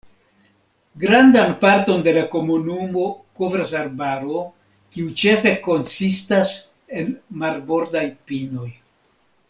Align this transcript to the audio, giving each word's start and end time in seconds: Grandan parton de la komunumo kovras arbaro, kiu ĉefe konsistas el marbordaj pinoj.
Grandan 1.01 1.51
parton 1.65 2.01
de 2.07 2.13
la 2.15 2.23
komunumo 2.31 3.03
kovras 3.41 3.75
arbaro, 3.83 4.43
kiu 4.97 5.15
ĉefe 5.25 5.55
konsistas 5.71 6.59
el 7.03 7.17
marbordaj 7.45 8.07
pinoj. 8.33 8.69